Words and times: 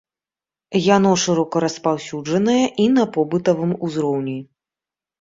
Яно 0.95 1.11
шырока 1.25 1.55
распаўсюджанае 1.65 2.59
і 2.87 2.91
на 2.97 3.09
побытавым 3.15 3.71
узроўні. 3.87 4.39